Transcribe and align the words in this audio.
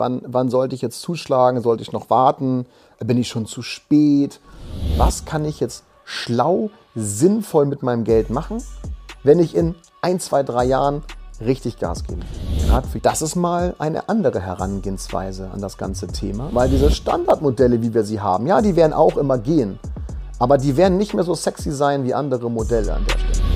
wann, 0.00 0.22
wann 0.26 0.48
sollte 0.48 0.74
ich 0.74 0.82
jetzt 0.82 1.00
zuschlagen, 1.02 1.62
sollte 1.62 1.82
ich 1.82 1.92
noch 1.92 2.10
warten, 2.10 2.66
bin 2.98 3.18
ich 3.18 3.28
schon 3.28 3.46
zu 3.46 3.62
spät, 3.62 4.40
was 4.96 5.24
kann 5.24 5.44
ich 5.44 5.60
jetzt 5.60 5.84
schlau, 6.04 6.70
sinnvoll 6.96 7.66
mit 7.66 7.84
meinem 7.84 8.02
Geld 8.02 8.30
machen, 8.30 8.62
wenn 9.22 9.38
ich 9.38 9.54
in 9.54 9.76
ein, 10.02 10.18
zwei, 10.18 10.42
drei 10.42 10.64
Jahren 10.64 11.02
richtig 11.40 11.78
Gas 11.78 12.04
gebe. 12.04 12.22
Das 13.02 13.22
ist 13.22 13.36
mal 13.36 13.74
eine 13.78 14.08
andere 14.08 14.40
Herangehensweise 14.40 15.50
an 15.52 15.60
das 15.60 15.78
ganze 15.78 16.06
Thema, 16.08 16.50
weil 16.52 16.68
diese 16.68 16.90
Standardmodelle, 16.90 17.80
wie 17.82 17.94
wir 17.94 18.04
sie 18.04 18.20
haben, 18.20 18.46
ja, 18.46 18.60
die 18.60 18.76
werden 18.76 18.92
auch 18.92 19.16
immer 19.16 19.38
gehen, 19.38 19.78
aber 20.38 20.58
die 20.58 20.76
werden 20.76 20.98
nicht 20.98 21.14
mehr 21.14 21.24
so 21.24 21.34
sexy 21.34 21.70
sein 21.70 22.04
wie 22.04 22.14
andere 22.14 22.50
Modelle 22.50 22.94
an 22.94 23.04
der 23.06 23.18
Stelle. 23.18 23.49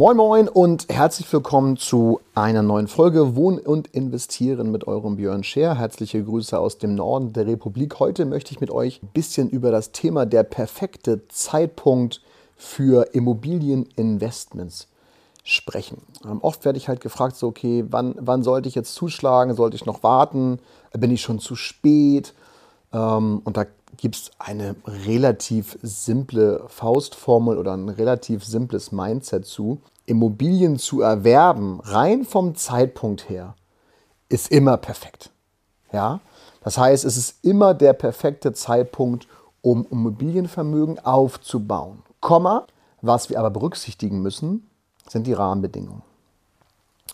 Moin 0.00 0.16
Moin 0.16 0.48
und 0.48 0.86
herzlich 0.88 1.30
willkommen 1.30 1.76
zu 1.76 2.20
einer 2.34 2.62
neuen 2.62 2.88
Folge 2.88 3.36
Wohnen 3.36 3.58
und 3.58 3.88
Investieren 3.88 4.70
mit 4.70 4.86
eurem 4.86 5.16
Björn 5.16 5.44
Scher. 5.44 5.76
Herzliche 5.76 6.24
Grüße 6.24 6.58
aus 6.58 6.78
dem 6.78 6.94
Norden 6.94 7.34
der 7.34 7.46
Republik. 7.46 8.00
Heute 8.00 8.24
möchte 8.24 8.50
ich 8.50 8.62
mit 8.62 8.70
euch 8.70 9.02
ein 9.02 9.10
bisschen 9.12 9.50
über 9.50 9.70
das 9.70 9.92
Thema 9.92 10.24
der 10.24 10.42
perfekte 10.42 11.28
Zeitpunkt 11.28 12.22
für 12.56 13.12
Immobilieninvestments 13.12 14.88
sprechen. 15.44 16.00
Ähm, 16.24 16.38
oft 16.40 16.64
werde 16.64 16.78
ich 16.78 16.88
halt 16.88 17.02
gefragt, 17.02 17.36
so 17.36 17.48
okay, 17.48 17.84
wann, 17.90 18.14
wann 18.18 18.42
sollte 18.42 18.70
ich 18.70 18.74
jetzt 18.74 18.94
zuschlagen? 18.94 19.54
Sollte 19.54 19.76
ich 19.76 19.84
noch 19.84 20.02
warten? 20.02 20.60
Bin 20.94 21.10
ich 21.10 21.20
schon 21.20 21.40
zu 21.40 21.56
spät? 21.56 22.32
Ähm, 22.94 23.42
und 23.44 23.58
da 23.58 23.66
gibt 23.96 24.16
es 24.16 24.30
eine 24.38 24.76
relativ 24.86 25.78
simple 25.82 26.64
Faustformel 26.68 27.58
oder 27.58 27.74
ein 27.74 27.88
relativ 27.88 28.44
simples 28.44 28.92
Mindset 28.92 29.46
zu. 29.46 29.80
Immobilien 30.06 30.78
zu 30.78 31.02
erwerben, 31.02 31.80
rein 31.80 32.24
vom 32.24 32.54
Zeitpunkt 32.54 33.28
her, 33.28 33.54
ist 34.28 34.50
immer 34.50 34.76
perfekt. 34.76 35.30
Ja? 35.92 36.20
Das 36.62 36.78
heißt, 36.78 37.04
es 37.04 37.16
ist 37.16 37.44
immer 37.44 37.74
der 37.74 37.92
perfekte 37.92 38.52
Zeitpunkt, 38.52 39.28
um 39.62 39.86
Immobilienvermögen 39.90 40.98
aufzubauen. 41.04 42.02
Komma, 42.20 42.66
was 43.02 43.30
wir 43.30 43.38
aber 43.38 43.50
berücksichtigen 43.50 44.20
müssen, 44.20 44.68
sind 45.08 45.26
die 45.26 45.32
Rahmenbedingungen. 45.32 46.02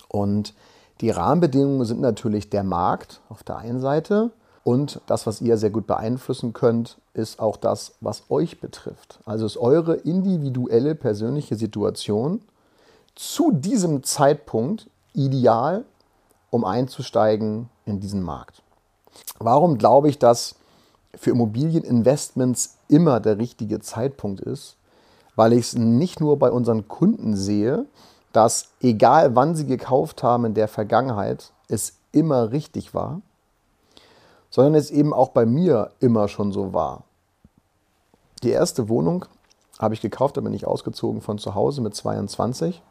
Und 0.07 0.53
die 1.01 1.09
Rahmenbedingungen 1.09 1.85
sind 1.85 2.01
natürlich 2.01 2.49
der 2.49 2.63
Markt 2.63 3.21
auf 3.29 3.43
der 3.43 3.57
einen 3.57 3.79
Seite 3.79 4.31
und 4.67 4.99
das, 5.05 5.25
was 5.25 5.39
ihr 5.39 5.55
sehr 5.55 5.69
gut 5.69 5.87
beeinflussen 5.87 6.51
könnt, 6.51 6.97
ist 7.13 7.39
auch 7.39 7.55
das, 7.55 7.93
was 8.01 8.23
euch 8.27 8.59
betrifft. 8.59 9.21
Also 9.23 9.45
ist 9.45 9.55
eure 9.55 9.95
individuelle 9.95 10.93
persönliche 10.93 11.55
Situation 11.55 12.41
zu 13.15 13.53
diesem 13.53 14.03
Zeitpunkt 14.03 14.89
ideal, 15.13 15.85
um 16.49 16.65
einzusteigen 16.65 17.69
in 17.85 18.01
diesen 18.01 18.21
Markt. 18.21 18.61
Warum 19.39 19.77
glaube 19.77 20.09
ich, 20.09 20.19
dass 20.19 20.55
für 21.15 21.29
Immobilieninvestments 21.29 22.75
immer 22.89 23.21
der 23.21 23.37
richtige 23.37 23.79
Zeitpunkt 23.79 24.41
ist? 24.41 24.75
Weil 25.37 25.53
ich 25.53 25.59
es 25.59 25.75
nicht 25.75 26.19
nur 26.19 26.37
bei 26.39 26.51
unseren 26.51 26.89
Kunden 26.89 27.37
sehe, 27.37 27.85
dass 28.33 28.71
egal 28.81 29.33
wann 29.33 29.55
sie 29.55 29.65
gekauft 29.65 30.23
haben 30.23 30.43
in 30.43 30.55
der 30.55 30.67
Vergangenheit, 30.67 31.53
es 31.69 31.93
immer 32.11 32.51
richtig 32.51 32.93
war, 32.93 33.21
sondern 34.49 34.75
es 34.75 34.91
eben 34.91 35.13
auch 35.13 35.29
bei 35.29 35.45
mir 35.45 35.91
immer 35.99 36.27
schon 36.27 36.51
so 36.51 36.73
war. 36.73 37.03
Die 38.43 38.49
erste 38.49 38.89
Wohnung 38.89 39.25
habe 39.79 39.93
ich 39.93 40.01
gekauft, 40.01 40.37
da 40.37 40.41
bin 40.41 40.53
ich 40.53 40.67
ausgezogen 40.67 41.21
von 41.21 41.37
zu 41.37 41.55
Hause 41.55 41.81
mit 41.81 41.95
22 41.95 42.81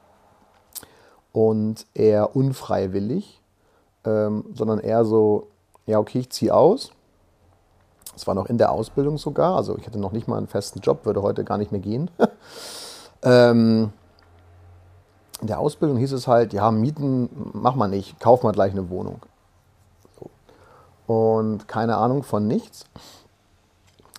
und 1.33 1.87
eher 1.95 2.37
unfreiwillig, 2.37 3.41
ähm, 4.05 4.45
sondern 4.55 4.79
eher 4.79 5.05
so, 5.05 5.49
ja 5.87 5.99
okay, 5.99 6.21
ich 6.21 6.31
ziehe 6.31 6.55
aus. 6.55 6.91
Es 8.15 8.27
war 8.27 8.35
noch 8.35 8.47
in 8.47 8.59
der 8.59 8.73
Ausbildung 8.73 9.19
sogar, 9.19 9.57
also 9.57 9.77
ich 9.77 9.87
hatte 9.87 9.99
noch 9.99 10.13
nicht 10.13 10.27
mal 10.27 10.39
einen 10.39 10.47
festen 10.47 10.81
Job, 10.81 11.05
würde 11.05 11.23
heute 11.23 11.45
gar 11.45 11.59
nicht 11.59 11.73
mehr 11.73 11.81
gehen. 11.81 12.11
ähm, 13.23 13.93
in 15.41 15.49
der 15.49 15.59
Ausbildung 15.59 15.99
hieß 15.99 16.13
es 16.13 16.27
halt, 16.27 16.55
ja, 16.55 16.71
Mieten 16.71 17.29
mach 17.53 17.75
mal 17.75 17.89
nicht, 17.89 18.19
kauf 18.21 18.43
mal 18.43 18.53
gleich 18.53 18.73
eine 18.73 18.89
Wohnung 18.89 19.21
und 21.07 21.69
keine 21.69 21.97
Ahnung 21.97 22.23
von 22.23 22.47
nichts. 22.47 22.85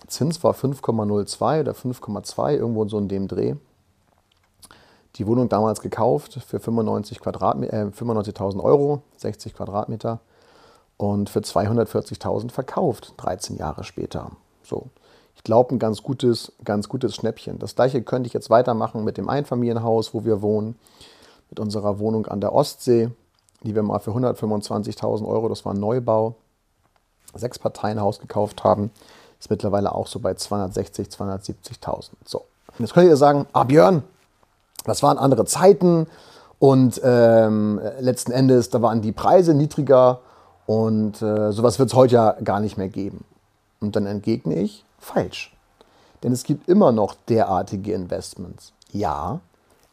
Zins 0.07 0.43
war 0.43 0.53
5,02 0.53 1.59
oder 1.59 1.73
5,2, 1.73 2.53
irgendwo 2.53 2.87
so 2.87 2.97
in 2.97 3.09
dem 3.09 3.27
Dreh. 3.27 3.55
Die 5.15 5.27
Wohnung 5.27 5.49
damals 5.49 5.81
gekauft 5.81 6.39
für 6.45 6.59
95 6.59 7.19
äh, 7.19 7.29
95.000 7.29 8.63
Euro, 8.63 9.01
60 9.17 9.53
Quadratmeter 9.53 10.19
und 10.97 11.29
für 11.29 11.39
240.000 11.39 12.51
verkauft, 12.51 13.13
13 13.17 13.57
Jahre 13.57 13.83
später. 13.83 14.31
So, 14.63 14.87
ich 15.35 15.43
glaube, 15.43 15.75
ein 15.75 15.79
ganz 15.79 16.03
gutes, 16.03 16.53
ganz 16.63 16.87
gutes 16.87 17.15
Schnäppchen. 17.15 17.59
Das 17.59 17.75
gleiche 17.75 18.01
könnte 18.01 18.27
ich 18.27 18.33
jetzt 18.33 18.49
weitermachen 18.49 19.03
mit 19.03 19.17
dem 19.17 19.27
Einfamilienhaus, 19.27 20.13
wo 20.13 20.23
wir 20.23 20.41
wohnen, 20.41 20.77
mit 21.49 21.59
unserer 21.59 21.99
Wohnung 21.99 22.27
an 22.27 22.41
der 22.41 22.53
Ostsee, 22.53 23.09
die 23.63 23.73
wir 23.73 23.83
mal 23.83 23.99
für 23.99 24.11
125.000 24.11 25.27
Euro, 25.27 25.49
das 25.49 25.65
war 25.65 25.73
ein 25.73 25.79
Neubau, 25.79 26.35
sechs 27.33 27.59
Parteien 27.59 27.99
Haus 27.99 28.19
gekauft 28.19 28.63
haben, 28.63 28.91
ist 29.39 29.49
mittlerweile 29.49 29.93
auch 29.93 30.07
so 30.07 30.19
bei 30.19 30.33
260, 30.33 31.07
270.000. 31.09 32.09
So, 32.25 32.45
jetzt 32.79 32.93
könnt 32.93 33.07
ihr 33.07 33.17
sagen, 33.17 33.45
ah 33.53 33.63
Björn, 33.63 34.03
das 34.85 35.03
waren 35.03 35.17
andere 35.17 35.45
Zeiten 35.45 36.07
und 36.59 36.99
ähm, 37.03 37.79
letzten 37.99 38.31
Endes, 38.31 38.69
da 38.69 38.81
waren 38.81 39.01
die 39.01 39.11
Preise 39.11 39.53
niedriger 39.53 40.19
und 40.65 41.21
äh, 41.21 41.51
sowas 41.51 41.79
wird 41.79 41.89
es 41.89 41.95
heute 41.95 42.15
ja 42.15 42.31
gar 42.43 42.59
nicht 42.59 42.77
mehr 42.77 42.89
geben. 42.89 43.23
Und 43.79 43.95
dann 43.95 44.05
entgegne 44.05 44.55
ich, 44.55 44.85
falsch. 44.97 45.55
Denn 46.23 46.31
es 46.31 46.43
gibt 46.43 46.67
immer 46.67 46.91
noch 46.91 47.15
derartige 47.29 47.93
Investments. 47.93 48.73
Ja, 48.91 49.39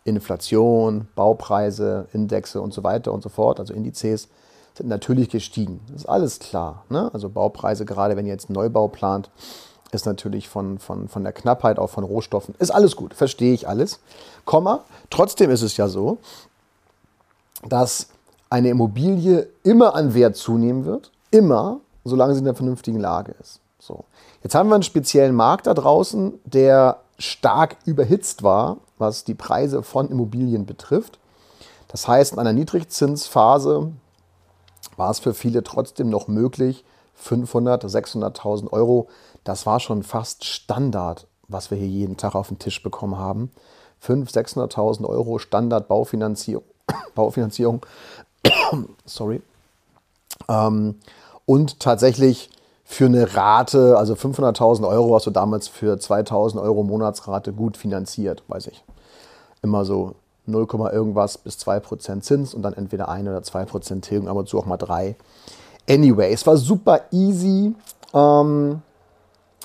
Inflation, 0.05 1.09
Baupreise, 1.15 2.07
Indexe 2.13 2.61
und 2.61 2.73
so 2.73 2.83
weiter 2.83 3.13
und 3.13 3.23
so 3.23 3.29
fort, 3.29 3.61
also 3.61 3.75
Indizes, 3.75 4.29
sind 4.77 4.89
natürlich 4.89 5.29
gestiegen. 5.29 5.81
Das 5.89 6.03
ist 6.03 6.09
alles 6.09 6.39
klar. 6.39 6.85
Ne? 6.89 7.11
Also 7.13 7.29
Baupreise, 7.29 7.85
gerade 7.85 8.17
wenn 8.17 8.27
ihr 8.27 8.33
jetzt 8.33 8.49
einen 8.49 8.55
Neubau 8.55 8.89
plant, 8.89 9.31
ist 9.93 10.07
natürlich 10.07 10.49
von, 10.49 10.79
von, 10.79 11.09
von 11.09 11.23
der 11.23 11.33
Knappheit 11.33 11.79
auch 11.79 11.91
von 11.91 12.05
Rohstoffen. 12.05 12.55
Ist 12.59 12.73
alles 12.73 12.97
gut, 12.97 13.15
verstehe 13.15 13.55
ich 13.55 13.69
alles. 13.69 14.01
Komma, 14.45 14.85
trotzdem 15.11 15.51
ist 15.51 15.63
es 15.63 15.77
ja 15.77 15.89
so, 15.89 16.19
dass 17.69 18.09
eine 18.51 18.69
Immobilie 18.69 19.49
immer 19.63 19.95
an 19.95 20.15
Wert 20.15 20.37
zunehmen 20.37 20.85
wird. 20.85 21.13
Immer, 21.31 21.81
solange 22.05 22.35
sie 22.35 22.41
in 22.41 22.47
einer 22.47 22.57
vernünftigen 22.57 23.01
Lage 23.01 23.35
ist. 23.41 23.61
So. 23.79 24.05
Jetzt 24.43 24.55
haben 24.55 24.69
wir 24.69 24.75
einen 24.75 24.83
speziellen 24.83 25.35
Markt 25.35 25.67
da 25.67 25.75
draußen, 25.75 26.35
der 26.45 26.99
stark 27.19 27.77
überhitzt 27.85 28.43
war, 28.43 28.79
was 28.99 29.25
die 29.25 29.35
Preise 29.35 29.83
von 29.83 30.11
Immobilien 30.11 30.67
betrifft. 30.67 31.19
Das 31.89 32.09
heißt, 32.09 32.33
in 32.33 32.39
einer 32.39 32.53
Niedrigzinsphase 32.53 33.93
war 34.97 35.11
es 35.11 35.19
für 35.19 35.35
viele 35.35 35.63
trotzdem 35.63 36.11
noch 36.11 36.29
möglich, 36.29 36.85
500, 37.15 37.85
600.000 37.85 38.73
Euro, 38.73 39.09
das 39.45 39.67
war 39.67 39.81
schon 39.81 40.03
fast 40.03 40.45
Standard, 40.45 41.27
was 41.49 41.71
wir 41.71 41.79
hier 41.79 41.89
jeden 41.89 42.17
Tag 42.17 42.35
auf 42.35 42.49
den 42.49 42.59
Tisch 42.59 42.83
bekommen 42.83 43.19
haben. 43.19 43.51
500.000, 44.03 44.73
600.000 44.73 45.09
Euro 45.09 45.39
Standard 45.39 45.87
Baufinanzierung, 45.89 46.65
Baufinanzierung 47.15 47.85
sorry. 49.05 49.43
Ähm, 50.49 50.97
und 51.47 51.81
tatsächlich 51.81 52.51
für 52.85 53.07
eine 53.07 53.35
Rate, 53.35 53.97
also 53.97 54.15
500.000 54.15 54.87
Euro 54.87 55.15
hast 55.15 55.27
du 55.27 55.31
damals 55.31 55.69
für 55.69 55.95
2.000 55.95 56.61
Euro 56.61 56.83
Monatsrate 56.83 57.53
gut 57.53 57.77
finanziert, 57.77 58.43
weiß 58.49 58.67
ich. 58.67 58.85
Immer 59.63 59.85
so 59.85 60.15
0, 60.47 60.67
irgendwas 60.93 61.39
bis 61.39 61.57
2% 61.59 62.21
Zins 62.21 62.55
und 62.55 62.63
dann 62.63 62.75
entweder 62.75 63.09
1 63.09 63.29
oder 63.29 63.39
2% 63.39 64.01
Tilgung, 64.01 64.29
aber 64.29 64.45
zu 64.45 64.59
auch 64.59 64.67
mal 64.67 64.77
3. 64.77 65.17
Anyway, 65.89 66.33
es 66.33 66.47
war 66.47 66.57
super 66.57 67.03
easy, 67.11 67.75
ähm, 68.13 68.83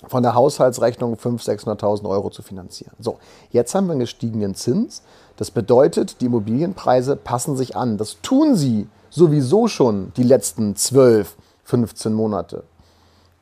von 0.08 0.24
der 0.24 0.34
Haushaltsrechnung 0.34 1.16
500.000, 1.16 1.80
600.000 1.80 2.10
Euro 2.10 2.30
zu 2.30 2.42
finanzieren. 2.42 2.94
So, 3.00 3.18
jetzt 3.52 3.76
haben 3.76 3.88
wir 3.88 3.92
einen 3.92 4.00
gestiegenen 4.00 4.56
Zins. 4.56 5.04
Das 5.36 5.52
bedeutet, 5.52 6.22
die 6.22 6.26
Immobilienpreise 6.28 7.16
passen 7.16 7.58
sich 7.58 7.76
an. 7.76 7.98
Das 7.98 8.18
tun 8.22 8.56
sie 8.56 8.88
sowieso 9.10 9.68
schon 9.68 10.14
die 10.16 10.24
letzten 10.24 10.76
12, 10.76 11.36
15 11.64 12.14
Monate. 12.14 12.64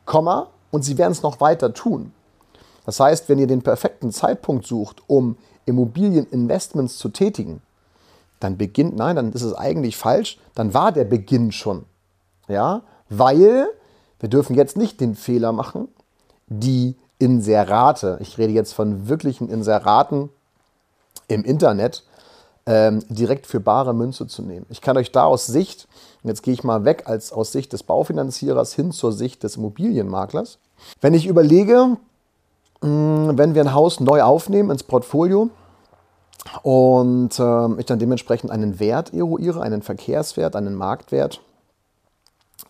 Komma, 0.04 0.48
und 0.70 0.82
sie 0.82 0.98
werden 0.98 1.12
es 1.12 1.22
noch 1.22 1.40
weiter 1.40 1.72
tun. 1.72 2.12
Das 2.84 3.00
heißt, 3.00 3.28
wenn 3.28 3.38
ihr 3.38 3.46
den 3.46 3.62
perfekten 3.62 4.12
Zeitpunkt 4.12 4.66
sucht, 4.66 5.02
um 5.06 5.36
Immobilieninvestments 5.68 6.98
zu 6.98 7.08
tätigen, 7.10 7.60
dann 8.40 8.56
beginnt, 8.56 8.96
nein, 8.96 9.16
dann 9.16 9.32
ist 9.32 9.42
es 9.42 9.54
eigentlich 9.54 9.96
falsch, 9.96 10.38
dann 10.54 10.74
war 10.74 10.92
der 10.92 11.04
Beginn 11.04 11.52
schon. 11.52 11.84
Ja, 12.48 12.82
weil 13.08 13.68
wir 14.20 14.28
dürfen 14.28 14.56
jetzt 14.56 14.76
nicht 14.76 15.00
den 15.00 15.14
Fehler 15.14 15.52
machen, 15.52 15.88
die 16.46 16.96
Inserate, 17.18 18.18
ich 18.20 18.38
rede 18.38 18.52
jetzt 18.52 18.72
von 18.72 19.08
wirklichen 19.08 19.48
Inseraten 19.48 20.30
im 21.26 21.44
Internet 21.44 22.04
ähm, 22.66 23.02
direkt 23.08 23.46
für 23.46 23.60
bare 23.60 23.94
Münze 23.94 24.26
zu 24.26 24.42
nehmen. 24.42 24.66
Ich 24.70 24.80
kann 24.80 24.96
euch 24.96 25.10
da 25.10 25.24
aus 25.24 25.46
Sicht, 25.46 25.88
und 26.22 26.28
jetzt 26.28 26.42
gehe 26.42 26.54
ich 26.54 26.64
mal 26.64 26.84
weg 26.84 27.04
als 27.06 27.32
aus 27.32 27.52
Sicht 27.52 27.72
des 27.72 27.82
Baufinanzierers 27.82 28.74
hin 28.74 28.92
zur 28.92 29.12
Sicht 29.12 29.42
des 29.42 29.56
Immobilienmaklers. 29.56 30.58
Wenn 31.00 31.14
ich 31.14 31.26
überlege, 31.26 31.96
wenn 32.80 33.54
wir 33.54 33.62
ein 33.62 33.74
Haus 33.74 34.00
neu 34.00 34.22
aufnehmen 34.22 34.70
ins 34.70 34.84
Portfolio, 34.84 35.50
und 36.62 37.38
äh, 37.38 37.80
ich 37.80 37.86
dann 37.86 37.98
dementsprechend 37.98 38.50
einen 38.50 38.78
Wert 38.80 39.12
eruiere, 39.12 39.60
einen 39.60 39.82
Verkehrswert, 39.82 40.56
einen 40.56 40.74
Marktwert, 40.74 41.40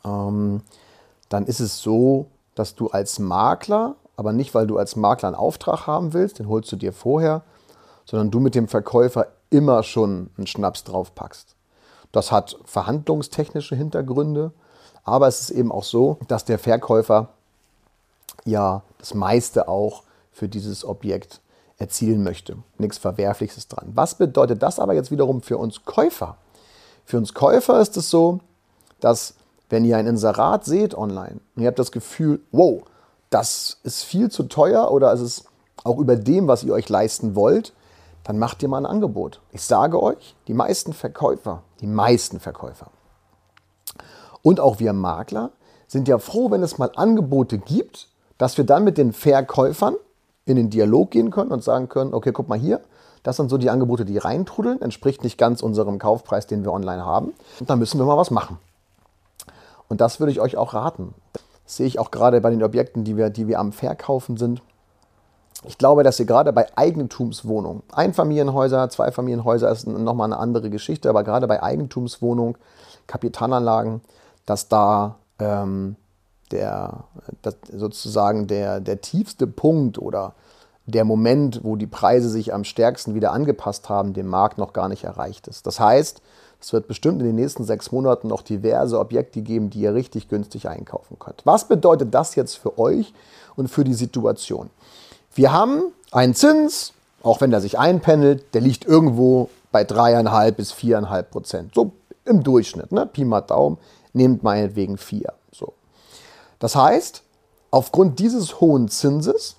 ähm, 0.04 0.62
dann 1.28 1.46
ist 1.46 1.60
es 1.60 1.80
so, 1.80 2.26
dass 2.54 2.74
du 2.74 2.88
als 2.88 3.18
Makler, 3.18 3.94
aber 4.16 4.32
nicht 4.32 4.54
weil 4.54 4.66
du 4.66 4.78
als 4.78 4.96
Makler 4.96 5.28
einen 5.28 5.36
Auftrag 5.36 5.86
haben 5.86 6.12
willst, 6.12 6.38
den 6.38 6.48
holst 6.48 6.72
du 6.72 6.76
dir 6.76 6.92
vorher, 6.92 7.42
sondern 8.04 8.30
du 8.30 8.40
mit 8.40 8.54
dem 8.54 8.68
Verkäufer 8.68 9.28
immer 9.50 9.82
schon 9.82 10.30
einen 10.36 10.46
Schnaps 10.46 10.84
draufpackst. 10.84 11.54
Das 12.10 12.32
hat 12.32 12.58
verhandlungstechnische 12.64 13.76
Hintergründe, 13.76 14.52
aber 15.04 15.28
es 15.28 15.40
ist 15.40 15.50
eben 15.50 15.70
auch 15.70 15.84
so, 15.84 16.18
dass 16.26 16.44
der 16.44 16.58
Verkäufer 16.58 17.28
ja 18.44 18.82
das 18.98 19.14
meiste 19.14 19.68
auch 19.68 20.02
für 20.32 20.48
dieses 20.48 20.84
Objekt 20.84 21.40
erzielen 21.78 22.22
möchte. 22.22 22.56
Nichts 22.76 22.98
Verwerfliches 22.98 23.68
dran. 23.68 23.92
Was 23.94 24.16
bedeutet 24.16 24.62
das 24.62 24.78
aber 24.78 24.94
jetzt 24.94 25.10
wiederum 25.10 25.42
für 25.42 25.58
uns 25.58 25.84
Käufer? 25.84 26.36
Für 27.04 27.16
uns 27.16 27.34
Käufer 27.34 27.80
ist 27.80 27.96
es 27.96 28.10
so, 28.10 28.40
dass 29.00 29.34
wenn 29.70 29.84
ihr 29.84 29.96
ein 29.96 30.06
Inserat 30.06 30.64
seht 30.64 30.94
online 30.94 31.40
und 31.54 31.62
ihr 31.62 31.68
habt 31.68 31.78
das 31.78 31.92
Gefühl, 31.92 32.40
wow, 32.52 32.82
das 33.30 33.78
ist 33.82 34.02
viel 34.02 34.30
zu 34.30 34.44
teuer 34.44 34.90
oder 34.90 35.12
es 35.12 35.20
ist 35.20 35.44
auch 35.84 35.98
über 35.98 36.16
dem, 36.16 36.48
was 36.48 36.64
ihr 36.64 36.72
euch 36.72 36.88
leisten 36.88 37.34
wollt, 37.34 37.72
dann 38.24 38.38
macht 38.38 38.62
ihr 38.62 38.68
mal 38.68 38.78
ein 38.78 38.86
Angebot. 38.86 39.40
Ich 39.52 39.62
sage 39.62 40.02
euch, 40.02 40.34
die 40.48 40.54
meisten 40.54 40.92
Verkäufer, 40.92 41.62
die 41.80 41.86
meisten 41.86 42.40
Verkäufer 42.40 42.90
und 44.42 44.60
auch 44.60 44.78
wir 44.80 44.92
Makler 44.92 45.50
sind 45.86 46.08
ja 46.08 46.18
froh, 46.18 46.50
wenn 46.50 46.62
es 46.62 46.78
mal 46.78 46.90
Angebote 46.94 47.58
gibt, 47.58 48.08
dass 48.36 48.56
wir 48.56 48.64
dann 48.64 48.84
mit 48.84 48.98
den 48.98 49.12
Verkäufern 49.12 49.94
in 50.48 50.56
den 50.56 50.70
Dialog 50.70 51.10
gehen 51.10 51.30
können 51.30 51.50
und 51.50 51.62
sagen 51.62 51.88
können, 51.88 52.14
okay, 52.14 52.32
guck 52.32 52.48
mal 52.48 52.58
hier, 52.58 52.80
das 53.22 53.36
sind 53.36 53.50
so 53.50 53.58
die 53.58 53.70
Angebote, 53.70 54.04
die 54.04 54.18
reintrudeln, 54.18 54.80
entspricht 54.80 55.24
nicht 55.24 55.38
ganz 55.38 55.62
unserem 55.62 55.98
Kaufpreis, 55.98 56.46
den 56.46 56.64
wir 56.64 56.72
online 56.72 57.04
haben. 57.04 57.32
Und 57.60 57.68
da 57.68 57.76
müssen 57.76 57.98
wir 57.98 58.06
mal 58.06 58.16
was 58.16 58.30
machen. 58.30 58.58
Und 59.88 60.00
das 60.00 60.20
würde 60.20 60.30
ich 60.30 60.40
euch 60.40 60.56
auch 60.56 60.74
raten. 60.74 61.14
Das 61.64 61.76
sehe 61.76 61.86
ich 61.86 61.98
auch 61.98 62.10
gerade 62.10 62.40
bei 62.40 62.50
den 62.50 62.62
Objekten, 62.62 63.04
die 63.04 63.16
wir, 63.16 63.30
die 63.30 63.48
wir 63.48 63.58
am 63.58 63.72
Verkaufen 63.72 64.36
sind. 64.36 64.62
Ich 65.64 65.76
glaube, 65.76 66.04
dass 66.04 66.20
ihr 66.20 66.26
gerade 66.26 66.52
bei 66.52 66.66
Eigentumswohnungen, 66.76 67.82
Einfamilienhäuser, 67.92 68.88
Zweifamilienhäuser 68.88 69.70
ist 69.70 69.86
nochmal 69.86 70.26
eine 70.26 70.38
andere 70.38 70.70
Geschichte, 70.70 71.08
aber 71.10 71.24
gerade 71.24 71.48
bei 71.48 71.62
Eigentumswohnungen, 71.62 72.56
Kapitalanlagen, 73.08 74.00
dass 74.46 74.68
da 74.68 75.16
ähm, 75.40 75.96
der, 76.52 77.04
sozusagen 77.72 78.46
der, 78.46 78.80
der 78.80 79.00
tiefste 79.00 79.46
Punkt 79.46 79.98
oder 79.98 80.34
der 80.86 81.04
Moment, 81.04 81.60
wo 81.64 81.76
die 81.76 81.86
Preise 81.86 82.30
sich 82.30 82.54
am 82.54 82.64
stärksten 82.64 83.14
wieder 83.14 83.32
angepasst 83.32 83.88
haben, 83.88 84.14
dem 84.14 84.26
Markt 84.26 84.56
noch 84.56 84.72
gar 84.72 84.88
nicht 84.88 85.04
erreicht 85.04 85.46
ist. 85.46 85.66
Das 85.66 85.78
heißt, 85.78 86.22
es 86.60 86.72
wird 86.72 86.88
bestimmt 86.88 87.20
in 87.20 87.26
den 87.26 87.36
nächsten 87.36 87.64
sechs 87.64 87.92
Monaten 87.92 88.28
noch 88.28 88.42
diverse 88.42 88.98
Objekte 88.98 89.42
geben, 89.42 89.70
die 89.70 89.80
ihr 89.80 89.94
richtig 89.94 90.28
günstig 90.28 90.68
einkaufen 90.68 91.18
könnt. 91.18 91.42
Was 91.44 91.68
bedeutet 91.68 92.14
das 92.14 92.34
jetzt 92.34 92.56
für 92.56 92.78
euch 92.78 93.12
und 93.54 93.68
für 93.68 93.84
die 93.84 93.94
Situation? 93.94 94.70
Wir 95.34 95.52
haben 95.52 95.82
einen 96.10 96.34
Zins, 96.34 96.94
auch 97.22 97.40
wenn 97.40 97.50
der 97.50 97.60
sich 97.60 97.78
einpendelt, 97.78 98.54
der 98.54 98.62
liegt 98.62 98.86
irgendwo 98.86 99.50
bei 99.70 99.84
dreieinhalb 99.84 100.56
bis 100.56 100.72
viereinhalb 100.72 101.30
Prozent. 101.30 101.74
So 101.74 101.92
im 102.24 102.42
Durchschnitt, 102.42 102.92
ne? 102.92 103.06
Pi 103.06 103.24
mal 103.24 103.42
Daumen, 103.42 103.78
nehmt 104.12 104.42
meinetwegen 104.42 104.96
vier. 104.96 105.34
Das 106.58 106.74
heißt, 106.76 107.22
aufgrund 107.70 108.18
dieses 108.18 108.60
hohen 108.60 108.88
Zinses 108.88 109.56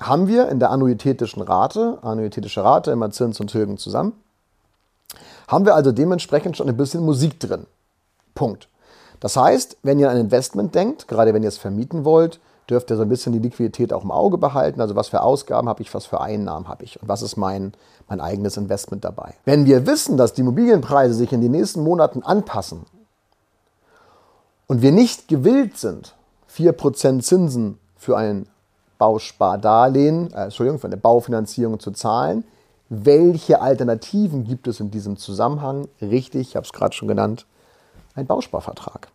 haben 0.00 0.26
wir 0.26 0.48
in 0.48 0.58
der 0.58 0.70
annuitätischen 0.70 1.42
Rate, 1.42 1.98
annuitätische 2.02 2.64
Rate, 2.64 2.90
immer 2.90 3.10
Zins 3.10 3.40
und 3.40 3.48
Tilgen 3.48 3.78
zusammen, 3.78 4.12
haben 5.46 5.64
wir 5.64 5.74
also 5.74 5.92
dementsprechend 5.92 6.56
schon 6.56 6.68
ein 6.68 6.76
bisschen 6.76 7.04
Musik 7.04 7.38
drin. 7.38 7.66
Punkt. 8.34 8.68
Das 9.20 9.36
heißt, 9.36 9.78
wenn 9.82 9.98
ihr 9.98 10.10
an 10.10 10.16
ein 10.16 10.22
Investment 10.22 10.74
denkt, 10.74 11.08
gerade 11.08 11.32
wenn 11.32 11.42
ihr 11.42 11.48
es 11.48 11.58
vermieten 11.58 12.04
wollt, 12.04 12.40
dürft 12.68 12.90
ihr 12.90 12.96
so 12.96 13.02
ein 13.02 13.08
bisschen 13.08 13.32
die 13.32 13.38
Liquidität 13.38 13.92
auch 13.92 14.04
im 14.04 14.10
Auge 14.10 14.38
behalten. 14.38 14.80
Also 14.80 14.96
was 14.96 15.08
für 15.08 15.22
Ausgaben 15.22 15.68
habe 15.68 15.82
ich, 15.82 15.92
was 15.94 16.06
für 16.06 16.20
Einnahmen 16.20 16.68
habe 16.68 16.84
ich 16.84 17.00
und 17.00 17.08
was 17.08 17.22
ist 17.22 17.36
mein, 17.36 17.74
mein 18.08 18.20
eigenes 18.20 18.56
Investment 18.56 19.04
dabei. 19.04 19.34
Wenn 19.44 19.66
wir 19.66 19.86
wissen, 19.86 20.16
dass 20.16 20.32
die 20.32 20.40
Immobilienpreise 20.40 21.14
sich 21.14 21.32
in 21.32 21.40
den 21.40 21.52
nächsten 21.52 21.82
Monaten 21.82 22.22
anpassen 22.22 22.86
und 24.66 24.82
wir 24.82 24.92
nicht 24.92 25.28
gewillt 25.28 25.76
sind, 25.78 26.14
4% 26.56 27.20
Zinsen 27.20 27.78
für 27.96 28.16
ein 28.16 28.46
Bauspardarlehen, 28.98 30.32
äh, 30.32 30.44
Entschuldigung, 30.44 30.78
für 30.78 30.86
eine 30.86 30.96
Baufinanzierung 30.96 31.80
zu 31.80 31.90
zahlen. 31.90 32.44
Welche 32.88 33.60
Alternativen 33.60 34.44
gibt 34.44 34.68
es 34.68 34.80
in 34.80 34.90
diesem 34.90 35.16
Zusammenhang? 35.16 35.88
Richtig, 36.00 36.48
ich 36.48 36.56
habe 36.56 36.64
es 36.64 36.72
gerade 36.72 36.94
schon 36.94 37.08
genannt, 37.08 37.46
ein 38.14 38.26
Bausparvertrag. 38.26 39.08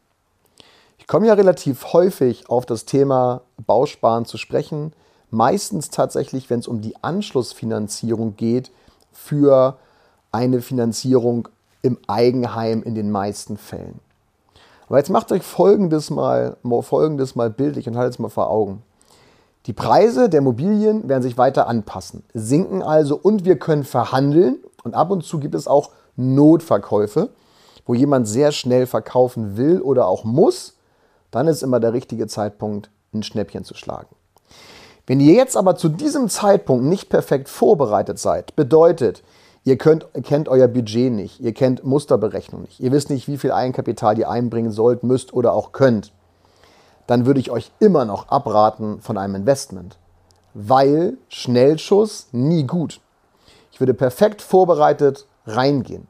Ich 0.97 1.07
komme 1.07 1.27
ja 1.27 1.33
relativ 1.33 1.93
häufig 1.93 2.49
auf 2.49 2.65
das 2.65 2.85
Thema 2.85 3.41
Bausparen 3.65 4.25
zu 4.25 4.37
sprechen, 4.37 4.93
meistens 5.31 5.89
tatsächlich, 5.89 6.49
wenn 6.49 6.59
es 6.59 6.67
um 6.67 6.81
die 6.81 7.01
Anschlussfinanzierung 7.01 8.35
geht 8.35 8.71
für 9.11 9.77
eine 10.31 10.61
Finanzierung 10.61 11.47
im 11.81 11.97
Eigenheim 12.07 12.83
in 12.83 12.95
den 12.95 13.11
meisten 13.11 13.57
Fällen. 13.57 13.99
Aber 14.89 14.97
jetzt 14.97 15.11
macht 15.11 15.31
euch 15.31 15.43
folgendes 15.43 16.09
mal, 16.09 16.57
folgendes 16.81 17.35
mal 17.35 17.51
bildlich 17.51 17.87
und 17.87 17.95
haltet 17.95 18.15
es 18.15 18.19
mal 18.19 18.29
vor 18.29 18.49
Augen. 18.49 18.81
Die 19.67 19.73
Preise 19.73 20.29
der 20.29 20.39
Immobilien 20.39 21.07
werden 21.07 21.21
sich 21.21 21.37
weiter 21.37 21.67
anpassen, 21.67 22.23
sinken 22.33 22.81
also 22.81 23.15
und 23.15 23.45
wir 23.45 23.59
können 23.59 23.83
verhandeln. 23.83 24.57
Und 24.83 24.95
ab 24.95 25.11
und 25.11 25.23
zu 25.23 25.39
gibt 25.39 25.53
es 25.53 25.67
auch 25.67 25.91
Notverkäufe, 26.15 27.29
wo 27.85 27.93
jemand 27.93 28.27
sehr 28.27 28.51
schnell 28.51 28.87
verkaufen 28.87 29.57
will 29.57 29.79
oder 29.81 30.07
auch 30.07 30.23
muss. 30.23 30.77
Dann 31.29 31.47
ist 31.47 31.61
immer 31.61 31.79
der 31.79 31.93
richtige 31.93 32.25
Zeitpunkt, 32.25 32.89
ein 33.13 33.21
Schnäppchen 33.21 33.63
zu 33.63 33.75
schlagen. 33.75 34.07
Wenn 35.05 35.19
ihr 35.19 35.33
jetzt 35.33 35.55
aber 35.57 35.75
zu 35.75 35.89
diesem 35.89 36.29
Zeitpunkt 36.29 36.85
nicht 36.85 37.09
perfekt 37.09 37.47
vorbereitet 37.49 38.17
seid, 38.17 38.55
bedeutet, 38.55 39.23
Ihr 39.69 39.77
könnt, 39.77 40.07
kennt 40.23 40.49
euer 40.49 40.67
Budget 40.67 41.13
nicht, 41.13 41.39
ihr 41.41 41.53
kennt 41.53 41.83
Musterberechnung 41.83 42.63
nicht, 42.63 42.79
ihr 42.79 42.91
wisst 42.91 43.11
nicht, 43.11 43.27
wie 43.27 43.37
viel 43.37 43.51
Eigenkapital 43.51 44.17
ihr 44.17 44.27
einbringen 44.27 44.71
sollt, 44.71 45.03
müsst 45.03 45.31
oder 45.31 45.53
auch 45.53 45.73
könnt. 45.73 46.11
Dann 47.05 47.27
würde 47.27 47.39
ich 47.39 47.51
euch 47.51 47.71
immer 47.77 48.03
noch 48.03 48.29
abraten 48.29 48.99
von 48.99 49.15
einem 49.15 49.35
Investment, 49.35 49.99
weil 50.55 51.19
Schnellschuss 51.27 52.29
nie 52.31 52.63
gut. 52.63 52.99
Ich 53.71 53.79
würde 53.79 53.93
perfekt 53.93 54.41
vorbereitet 54.41 55.27
reingehen. 55.45 56.07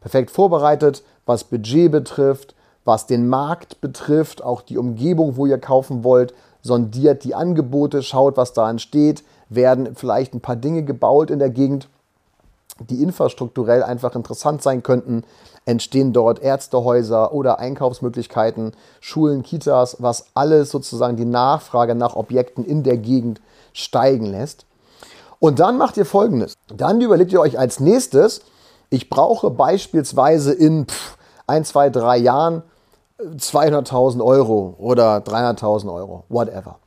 Perfekt 0.00 0.30
vorbereitet, 0.30 1.02
was 1.26 1.42
Budget 1.42 1.90
betrifft, 1.90 2.54
was 2.84 3.08
den 3.08 3.26
Markt 3.26 3.80
betrifft, 3.80 4.44
auch 4.44 4.62
die 4.62 4.78
Umgebung, 4.78 5.36
wo 5.36 5.46
ihr 5.46 5.58
kaufen 5.58 6.04
wollt, 6.04 6.34
sondiert 6.60 7.24
die 7.24 7.34
Angebote, 7.34 8.04
schaut, 8.04 8.36
was 8.36 8.52
da 8.52 8.70
entsteht, 8.70 9.24
werden 9.48 9.96
vielleicht 9.96 10.34
ein 10.34 10.40
paar 10.40 10.54
Dinge 10.54 10.84
gebaut 10.84 11.32
in 11.32 11.40
der 11.40 11.50
Gegend 11.50 11.88
die 12.80 13.02
infrastrukturell 13.02 13.82
einfach 13.82 14.14
interessant 14.14 14.62
sein 14.62 14.82
könnten. 14.82 15.24
Entstehen 15.64 16.12
dort 16.12 16.40
Ärztehäuser 16.40 17.32
oder 17.32 17.58
Einkaufsmöglichkeiten, 17.58 18.72
Schulen, 19.00 19.42
Kitas, 19.42 19.96
was 20.00 20.26
alles 20.34 20.70
sozusagen 20.70 21.16
die 21.16 21.24
Nachfrage 21.24 21.94
nach 21.94 22.16
Objekten 22.16 22.64
in 22.64 22.82
der 22.82 22.96
Gegend 22.96 23.40
steigen 23.72 24.26
lässt. 24.26 24.66
Und 25.38 25.58
dann 25.58 25.76
macht 25.76 25.96
ihr 25.96 26.06
folgendes. 26.06 26.54
Dann 26.74 27.00
überlegt 27.00 27.32
ihr 27.32 27.40
euch 27.40 27.58
als 27.58 27.80
nächstes, 27.80 28.42
ich 28.90 29.08
brauche 29.08 29.50
beispielsweise 29.50 30.52
in 30.52 30.86
pff, 30.86 31.16
ein, 31.46 31.64
zwei, 31.64 31.90
drei 31.90 32.18
Jahren 32.18 32.62
200.000 33.18 34.18
äh, 34.18 34.22
Euro 34.22 34.74
oder 34.78 35.18
300.000 35.18 35.92
Euro, 35.92 36.24
whatever. 36.28 36.78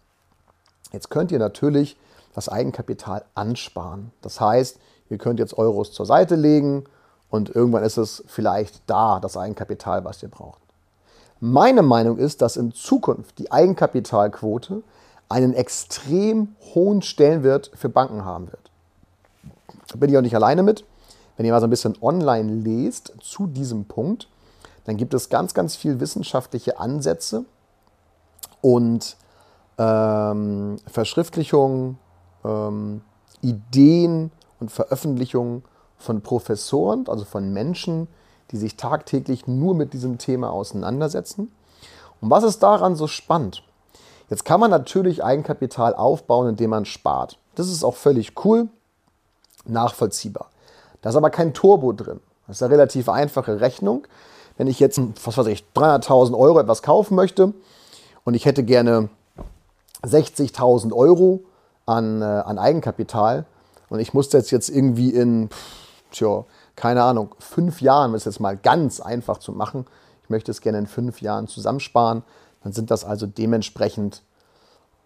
Jetzt 0.92 1.10
könnt 1.10 1.32
ihr 1.32 1.40
natürlich 1.40 1.98
das 2.34 2.50
Eigenkapital 2.50 3.26
ansparen. 3.34 4.12
Das 4.22 4.40
heißt, 4.40 4.78
ihr 5.10 5.18
könnt 5.18 5.40
jetzt 5.40 5.58
Euros 5.58 5.92
zur 5.92 6.06
Seite 6.06 6.36
legen 6.36 6.86
und 7.30 7.50
irgendwann 7.50 7.84
ist 7.84 7.98
es 7.98 8.24
vielleicht 8.28 8.82
da, 8.88 9.20
das 9.20 9.38
Eigenkapital, 9.38 10.06
was 10.06 10.24
ihr 10.24 10.30
braucht. 10.30 10.62
Meine 11.40 11.82
Meinung 11.82 12.18
ist, 12.18 12.42
dass 12.42 12.58
in 12.58 12.72
Zukunft 12.72 13.40
die 13.40 13.52
Eigenkapitalquote 13.52 14.84
einen 15.28 15.54
extrem 15.54 16.56
hohen 16.74 17.02
Stellenwert 17.02 17.72
für 17.74 17.90
Banken 17.90 18.24
haben 18.24 18.48
wird. 18.48 18.72
Da 19.90 19.98
bin 19.98 20.10
ich 20.10 20.18
auch 20.18 20.22
nicht 20.22 20.36
alleine 20.36 20.64
mit. 20.64 20.86
Wenn 21.36 21.46
ihr 21.46 21.52
mal 21.52 21.60
so 21.60 21.68
ein 21.68 21.72
bisschen 21.72 21.98
online 22.02 22.52
lest 22.54 23.14
zu 23.22 23.48
diesem 23.48 23.86
Punkt, 23.86 24.30
dann 24.86 24.98
gibt 24.98 25.14
es 25.14 25.30
ganz, 25.30 25.54
ganz 25.54 25.76
viel 25.76 26.00
wissenschaftliche 26.00 26.80
Ansätze 26.80 27.46
und 28.62 29.18
ähm, 29.78 30.78
Verschriftlichungen, 30.88 31.98
ähm, 32.44 33.02
Ideen 33.42 34.32
und 34.60 34.72
Veröffentlichungen 34.72 35.64
von 35.98 36.22
Professoren, 36.22 37.08
also 37.08 37.26
von 37.26 37.52
Menschen, 37.52 38.08
die 38.52 38.58
sich 38.58 38.78
tagtäglich 38.78 39.48
nur 39.48 39.76
mit 39.76 39.94
diesem 39.94 40.18
Thema 40.18 40.52
auseinandersetzen. 40.52 41.52
Und 42.22 42.30
was 42.30 42.44
ist 42.44 42.62
daran 42.64 42.96
so 42.96 43.08
spannend? 43.08 43.64
Jetzt 44.30 44.46
kann 44.46 44.60
man 44.60 44.72
natürlich 44.72 45.24
Eigenkapital 45.24 45.94
aufbauen, 45.94 46.50
indem 46.50 46.72
man 46.72 46.86
spart. 46.86 47.38
Das 47.56 47.70
ist 47.70 47.84
auch 47.84 47.96
völlig 47.96 48.34
cool, 48.44 48.70
nachvollziehbar. 49.66 50.50
Da 51.02 51.10
ist 51.10 51.16
aber 51.16 51.30
kein 51.30 51.54
Turbo 51.54 51.94
drin. 51.94 52.20
Das 52.48 52.58
ist 52.58 52.64
eine 52.64 52.74
relativ 52.74 53.10
einfache 53.10 53.62
Rechnung. 53.62 54.08
Wenn 54.58 54.68
ich 54.68 54.80
jetzt, 54.80 55.00
was 55.24 55.38
weiß 55.38 55.48
ich, 55.48 55.66
300.000 55.76 56.38
Euro 56.38 56.60
etwas 56.60 56.82
kaufen 56.82 57.16
möchte 57.16 57.54
und 58.24 58.34
ich 58.34 58.46
hätte 58.46 58.64
gerne 58.64 59.10
60.000 60.04 60.94
Euro 60.94 61.42
an, 61.86 62.22
äh, 62.22 62.26
an 62.26 62.58
Eigenkapital 62.58 63.46
und 63.90 64.00
ich 64.00 64.14
muss 64.14 64.30
das 64.30 64.52
jetzt 64.52 64.70
irgendwie 64.70 65.10
in, 65.10 65.50
tja, 66.12 66.46
keine 66.76 67.04
Ahnung, 67.04 67.36
fünf 67.40 67.82
Jahren, 67.82 68.12
um 68.12 68.16
es 68.16 68.26
jetzt 68.26 68.40
mal 68.40 68.58
ganz 68.58 69.00
einfach 69.00 69.38
zu 69.38 69.52
machen, 69.52 69.86
ich 70.24 70.30
möchte 70.30 70.52
es 70.52 70.62
gerne 70.62 70.80
in 70.80 70.88
fünf 70.88 71.22
Jahren 71.22 71.48
zusammensparen, 71.48 72.24
dann 72.64 72.74
sind 72.74 72.90
das 72.90 73.06
also 73.06 73.28
dementsprechend 73.28 74.24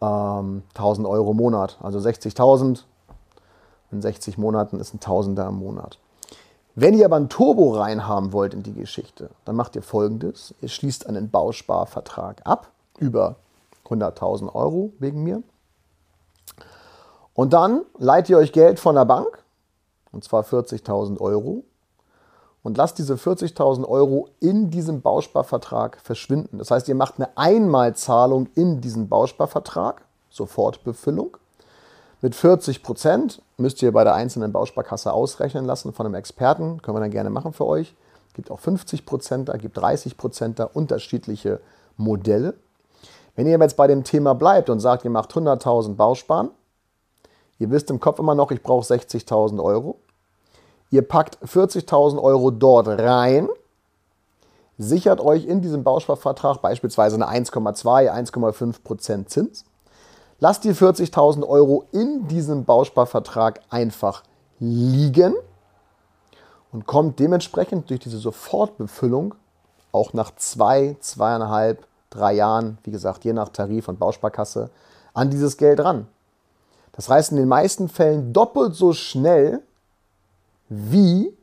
ähm, 0.02 0.64
1000 0.76 1.08
Euro 1.08 1.32
im 1.32 1.38
Monat. 1.38 1.78
Also 1.82 2.00
60.000 2.00 2.84
in 3.92 4.02
60 4.02 4.38
Monaten 4.38 4.80
ist 4.80 4.94
ein 4.94 5.00
Tausender 5.00 5.48
im 5.48 5.56
Monat. 5.56 6.00
Wenn 6.76 6.94
ihr 6.98 7.06
aber 7.06 7.18
ein 7.18 7.28
Turbo 7.28 7.74
reinhaben 7.74 8.32
wollt 8.32 8.54
in 8.54 8.64
die 8.64 8.74
Geschichte, 8.74 9.32
dann 9.44 9.58
macht 9.58 9.76
ihr 9.76 9.82
folgendes. 9.82 10.54
Ihr 10.62 10.70
schließt 10.70 11.08
einen 11.08 11.30
Bausparvertrag 11.30 12.42
ab 12.46 12.72
über 12.98 13.36
100.000 13.90 14.54
Euro 14.56 14.94
wegen 15.00 15.24
mir. 15.24 15.44
Und 17.40 17.54
dann 17.54 17.86
leiht 17.98 18.28
ihr 18.28 18.38
euch 18.38 18.52
Geld 18.52 18.82
von 18.82 18.96
der 18.96 19.06
Bank, 19.06 19.42
und 20.12 20.26
zwar 20.26 20.44
40.000 20.44 21.22
Euro, 21.22 21.64
und 22.64 22.76
lasst 22.76 22.98
diese 22.98 23.14
40.000 23.14 23.88
Euro 23.88 24.28
in 24.42 24.70
diesem 24.70 25.00
Bausparvertrag 25.00 26.02
verschwinden. 26.04 26.58
Das 26.58 26.70
heißt, 26.70 26.90
ihr 26.90 26.96
macht 26.96 27.14
eine 27.16 27.38
Einmalzahlung 27.38 28.48
in 28.56 28.82
diesen 28.82 29.08
Bausparvertrag, 29.08 30.02
Sofortbefüllung. 30.30 31.38
Mit 32.20 32.36
40 32.36 32.84
Prozent 32.84 33.42
müsst 33.56 33.82
ihr 33.84 33.94
bei 33.94 34.04
der 34.04 34.16
einzelnen 34.16 34.52
Bausparkasse 34.52 35.14
ausrechnen 35.14 35.64
lassen 35.64 35.94
von 35.94 36.08
einem 36.08 36.16
Experten. 36.16 36.82
Können 36.82 36.98
wir 36.98 37.00
dann 37.00 37.10
gerne 37.10 37.30
machen 37.30 37.54
für 37.54 37.66
euch. 37.66 37.96
Gibt 38.34 38.52
auch 38.52 38.60
50 38.60 39.06
Prozent 39.06 39.48
da, 39.48 39.56
gibt 39.56 39.78
30 39.78 40.18
Prozent 40.18 40.60
da, 40.60 40.66
unterschiedliche 40.66 41.62
Modelle. 41.96 42.56
Wenn 43.38 43.48
ihr 43.48 43.58
jetzt 43.58 43.78
bei 43.78 43.88
dem 43.88 44.04
Thema 44.04 44.36
bleibt 44.36 44.70
und 44.70 44.82
sagt, 44.82 45.06
ihr 45.06 45.10
macht 45.10 45.32
100.000 45.32 45.96
Bausparen, 45.96 46.52
ihr 47.60 47.70
wisst 47.70 47.92
im 47.92 48.00
Kopf 48.00 48.20
immer 48.20 48.36
noch, 48.36 48.52
ich 48.52 48.64
brauche 48.64 48.86
60.000 48.86 49.64
Euro, 49.64 50.00
Ihr 50.92 51.08
packt 51.08 51.38
40.000 51.46 52.22
Euro 52.22 52.50
dort 52.50 52.88
rein, 52.88 53.48
sichert 54.78 55.22
euch 55.22 55.46
in 55.46 55.62
diesem 55.62 55.84
Bausparvertrag 55.84 56.62
beispielsweise 56.62 57.16
eine 57.16 57.28
1,2, 57.28 58.12
1,5% 58.12 59.28
Zins. 59.28 59.66
Lasst 60.40 60.64
die 60.64 60.74
40.000 60.74 61.48
Euro 61.48 61.86
in 61.92 62.28
diesem 62.28 62.66
Bausparvertrag 62.66 63.62
einfach 63.70 64.24
liegen 64.60 65.36
und 66.72 66.88
kommt 66.88 67.20
dementsprechend 67.20 67.90
durch 67.90 68.00
diese 68.00 68.18
Sofortbefüllung 68.18 69.36
auch 69.92 70.14
nach 70.14 70.36
zwei, 70.38 70.98
zweieinhalb, 71.02 71.86
drei 72.10 72.34
Jahren, 72.34 72.80
wie 72.84 72.92
gesagt, 72.92 73.26
je 73.26 73.34
nach 73.34 73.50
Tarif 73.50 73.88
und 73.90 74.00
Bausparkasse, 74.00 74.72
an 75.14 75.30
dieses 75.30 75.58
Geld 75.58 75.84
ran. 75.84 76.08
Das 77.00 77.08
heißt 77.08 77.32
in 77.32 77.38
den 77.38 77.48
meisten 77.48 77.88
Fällen 77.88 78.34
doppelt 78.34 78.76
so 78.76 78.92
schnell, 78.92 79.62
wie 80.68 81.34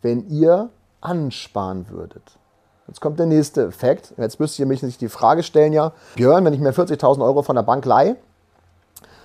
wenn 0.00 0.30
ihr 0.30 0.70
ansparen 1.02 1.90
würdet. 1.90 2.22
Jetzt 2.86 3.02
kommt 3.02 3.18
der 3.18 3.26
nächste 3.26 3.66
Effekt. 3.66 4.14
Jetzt 4.16 4.40
müsst 4.40 4.58
ihr 4.58 4.64
mich 4.64 4.82
nicht 4.82 5.02
die 5.02 5.10
Frage 5.10 5.42
stellen, 5.42 5.74
ja, 5.74 5.92
Björn, 6.14 6.42
wenn 6.46 6.54
ich 6.54 6.60
mir 6.60 6.72
40.000 6.72 7.22
Euro 7.22 7.42
von 7.42 7.54
der 7.54 7.64
Bank 7.64 7.84
leihe, 7.84 8.16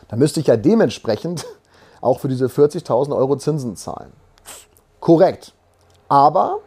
dann 0.10 0.19
müsste 0.19 0.41
ich 0.41 0.48
ja 0.48 0.57
dementsprechend 0.57 1.45
auch 2.01 2.19
für 2.19 2.27
diese 2.27 2.48
40.000 2.48 3.15
Euro 3.15 3.38
Zinsen 3.38 3.77
zahlen. 3.77 4.12
Korrekt. 5.00 5.53
Aber 6.10 6.60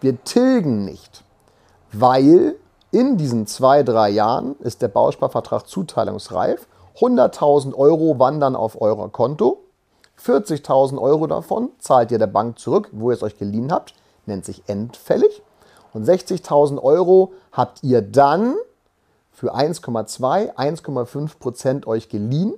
wir 0.00 0.24
tilgen 0.24 0.86
nicht, 0.86 1.24
weil 1.92 2.54
in 2.90 3.18
diesen 3.18 3.46
zwei, 3.46 3.82
drei 3.82 4.08
Jahren 4.08 4.56
ist 4.60 4.80
der 4.80 4.88
Bausparvertrag 4.88 5.68
zuteilungsreif. 5.68 6.66
100.000 6.98 7.74
Euro 7.74 8.18
wandern 8.18 8.56
auf 8.56 8.80
euer 8.80 9.10
Konto 9.10 9.62
40.000 10.24 11.00
Euro 11.00 11.26
davon 11.26 11.70
zahlt 11.78 12.12
ihr 12.12 12.18
der 12.18 12.28
Bank 12.28 12.58
zurück, 12.58 12.88
wo 12.92 13.10
ihr 13.10 13.14
es 13.14 13.22
euch 13.22 13.38
geliehen 13.38 13.72
habt, 13.72 13.94
nennt 14.26 14.44
sich 14.44 14.62
endfällig. 14.68 15.42
Und 15.92 16.08
60.000 16.08 16.80
Euro 16.82 17.32
habt 17.50 17.82
ihr 17.82 18.02
dann 18.02 18.54
für 19.32 19.54
1,2, 19.54 20.54
1,5 20.54 21.38
Prozent 21.38 21.86
euch 21.86 22.08
geliehen 22.08 22.54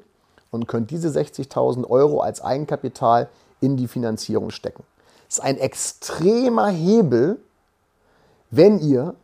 und 0.50 0.69
könnt 0.69 0.91
diese 0.91 1.09
60.000 1.09 1.88
Euro 1.88 2.21
als 2.21 2.43
Eigenkapital 2.43 3.29
in 3.61 3.76
die 3.76 3.88
Finanzierung 3.88 4.50
stecken. 4.50 4.85
Das 5.29 5.38
ist 5.38 5.45
ein 5.45 5.59
extremer 5.59 6.69
Hebel, 6.69 7.38
wenn 8.50 8.79
ihr 8.79 9.14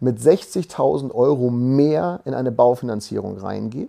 mit 0.00 0.18
60.000 0.18 1.14
Euro 1.14 1.50
mehr 1.50 2.20
in 2.24 2.34
eine 2.34 2.52
Baufinanzierung 2.52 3.38
reingeht 3.38 3.88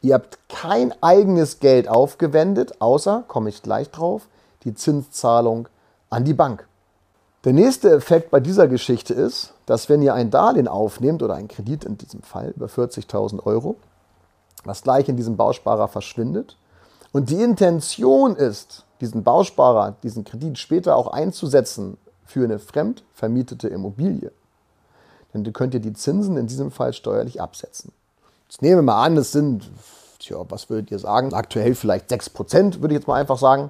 Ihr 0.00 0.14
habt 0.14 0.38
kein 0.48 0.94
eigenes 1.02 1.60
Geld 1.60 1.88
aufgewendet, 1.88 2.80
außer, 2.80 3.24
komme 3.26 3.48
ich 3.48 3.62
gleich 3.62 3.90
drauf, 3.90 4.28
die 4.64 4.74
Zinszahlung 4.74 5.68
an 6.10 6.24
die 6.24 6.34
Bank. 6.34 6.66
Der 7.44 7.52
nächste 7.52 7.90
Effekt 7.90 8.30
bei 8.30 8.40
dieser 8.40 8.68
Geschichte 8.68 9.14
ist, 9.14 9.54
dass 9.66 9.88
wenn 9.88 10.02
ihr 10.02 10.14
ein 10.14 10.30
Darlehen 10.30 10.68
aufnehmt 10.68 11.22
oder 11.22 11.34
einen 11.34 11.48
Kredit 11.48 11.84
in 11.84 11.96
diesem 11.96 12.22
Fall 12.22 12.52
über 12.56 12.66
40.000 12.66 13.44
Euro, 13.44 13.76
was 14.64 14.82
gleich 14.82 15.08
in 15.08 15.16
diesem 15.16 15.36
Bausparer 15.36 15.88
verschwindet 15.88 16.56
und 17.12 17.30
die 17.30 17.42
Intention 17.42 18.36
ist, 18.36 18.84
diesen 19.00 19.22
Bausparer, 19.22 19.94
diesen 20.02 20.24
Kredit 20.24 20.58
später 20.58 20.96
auch 20.96 21.06
einzusetzen 21.08 21.96
für 22.24 22.44
eine 22.44 22.58
fremd 22.58 23.04
vermietete 23.14 23.68
Immobilie, 23.68 24.32
dann 25.32 25.52
könnt 25.52 25.74
ihr 25.74 25.80
die 25.80 25.92
Zinsen 25.92 26.36
in 26.36 26.46
diesem 26.46 26.70
Fall 26.70 26.92
steuerlich 26.92 27.40
absetzen. 27.40 27.92
Jetzt 28.48 28.62
nehmen 28.62 28.76
wir 28.76 28.82
mal 28.82 29.04
an, 29.04 29.18
es 29.18 29.30
sind, 29.30 29.70
tja, 30.18 30.38
was 30.48 30.70
würdet 30.70 30.90
ihr 30.90 30.98
sagen? 30.98 31.34
Aktuell 31.34 31.74
vielleicht 31.74 32.10
6%, 32.10 32.80
würde 32.80 32.94
ich 32.94 33.00
jetzt 33.00 33.06
mal 33.06 33.20
einfach 33.20 33.36
sagen. 33.36 33.68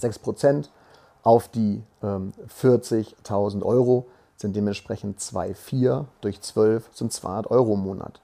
6% 0.00 0.68
auf 1.22 1.48
die 1.48 1.82
ähm, 2.02 2.32
40.000 2.58 3.62
Euro 3.62 4.06
sind 4.38 4.56
dementsprechend 4.56 5.20
2,4 5.20 6.06
durch 6.22 6.40
12 6.40 6.88
sind 6.94 7.12
200 7.12 7.50
Euro 7.50 7.74
im 7.74 7.80
Monat. 7.80 8.20